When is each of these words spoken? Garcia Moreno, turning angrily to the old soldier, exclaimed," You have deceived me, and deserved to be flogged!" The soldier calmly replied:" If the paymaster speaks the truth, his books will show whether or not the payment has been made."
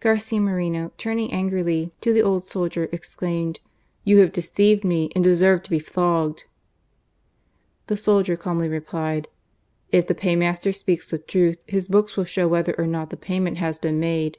Garcia 0.00 0.40
Moreno, 0.40 0.90
turning 0.98 1.32
angrily 1.32 1.92
to 2.00 2.12
the 2.12 2.20
old 2.20 2.44
soldier, 2.44 2.88
exclaimed," 2.90 3.60
You 4.04 4.18
have 4.18 4.32
deceived 4.32 4.82
me, 4.82 5.10
and 5.14 5.22
deserved 5.22 5.62
to 5.66 5.70
be 5.70 5.78
flogged!" 5.78 6.42
The 7.86 7.96
soldier 7.96 8.36
calmly 8.36 8.68
replied:" 8.68 9.28
If 9.92 10.08
the 10.08 10.14
paymaster 10.16 10.72
speaks 10.72 11.08
the 11.08 11.18
truth, 11.18 11.62
his 11.68 11.86
books 11.86 12.16
will 12.16 12.24
show 12.24 12.48
whether 12.48 12.74
or 12.76 12.88
not 12.88 13.10
the 13.10 13.16
payment 13.16 13.58
has 13.58 13.78
been 13.78 14.00
made." 14.00 14.38